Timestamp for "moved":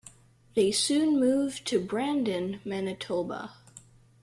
1.19-1.67